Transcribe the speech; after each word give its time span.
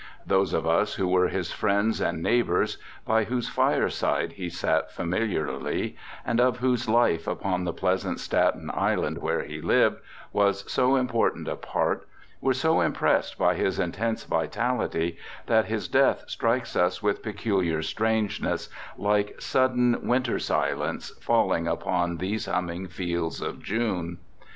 Those 0.25 0.51
of 0.51 0.65
us 0.65 0.95
who 0.95 1.07
were 1.07 1.27
his 1.27 1.51
friends 1.51 2.01
and 2.01 2.23
neighbors, 2.23 2.79
by 3.05 3.25
whose 3.25 3.49
firesides 3.49 4.33
he 4.33 4.49
sat 4.49 4.91
familiarly, 4.91 5.95
and 6.25 6.41
of 6.41 6.57
whose 6.57 6.89
life 6.89 7.27
upon 7.27 7.65
the 7.65 7.71
pleasant 7.71 8.19
Staten 8.19 8.71
Island, 8.73 9.19
where 9.19 9.43
he 9.43 9.61
lived, 9.61 9.97
he 9.97 10.01
was 10.33 10.63
so 10.67 10.95
important 10.95 11.47
a 11.47 11.55
part, 11.55 12.07
were 12.41 12.51
so 12.55 12.81
impressed 12.81 13.37
by 13.37 13.53
his 13.53 13.77
intense 13.77 14.23
vitality, 14.23 15.19
that 15.45 15.65
his 15.65 15.87
death 15.87 16.23
strikes 16.27 16.75
us 16.75 17.03
with 17.03 17.21
peculiar 17.21 17.83
strangeness, 17.83 18.69
like 18.97 19.39
sudden 19.39 20.07
winter 20.07 20.39
silence 20.39 21.11
falling 21.21 21.67
upon 21.67 22.17
these 22.17 22.47
humming 22.47 22.87
fields 22.87 23.39
of 23.39 23.61
June. 23.61 24.17